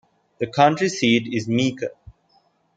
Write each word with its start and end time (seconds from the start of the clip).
The 0.39 0.47
county 0.47 0.89
seat 0.89 1.31
is 1.31 1.47
Meeker. 1.47 1.91